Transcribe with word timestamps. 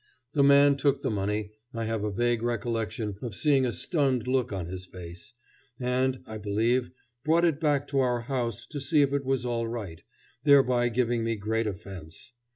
The 0.33 0.41
man 0.41 0.77
took 0.77 1.03
the 1.03 1.11
money 1.11 1.51
I 1.75 1.85
have 1.85 2.03
a 2.03 2.09
vague 2.09 2.41
recollection 2.41 3.19
of 3.21 3.35
seeing 3.35 3.67
a 3.67 3.71
stunned 3.71 4.27
look 4.27 4.51
on 4.51 4.65
his 4.65 4.87
face 4.87 5.33
and, 5.79 6.23
I 6.25 6.39
believe, 6.39 6.89
brought 7.23 7.45
it 7.45 7.59
back 7.59 7.87
to 7.89 7.99
our 7.99 8.21
house 8.21 8.65
to 8.71 8.79
see 8.81 9.03
if 9.03 9.13
it 9.13 9.23
was 9.25 9.45
all 9.45 9.67
right, 9.67 10.01
thereby 10.43 10.89
giving 10.89 11.23
me 11.23 11.35
great 11.35 11.67
offence. 11.67 12.33